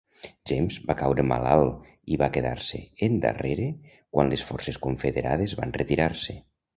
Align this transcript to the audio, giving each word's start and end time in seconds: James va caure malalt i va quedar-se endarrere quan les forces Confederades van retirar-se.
James 0.51 0.77
va 0.91 0.95
caure 1.01 1.25
malalt 1.31 1.91
i 2.15 2.15
va 2.21 2.29
quedar-se 2.37 2.81
endarrere 3.09 3.67
quan 4.17 4.31
les 4.35 4.45
forces 4.49 4.81
Confederades 4.87 5.55
van 5.61 5.75
retirar-se. 5.83 6.37